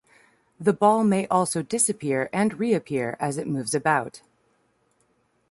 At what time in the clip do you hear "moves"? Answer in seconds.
3.45-3.75